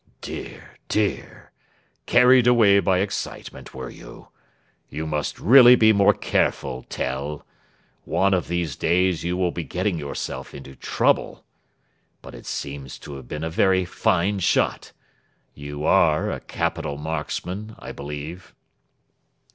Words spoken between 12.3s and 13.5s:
it seems to have been a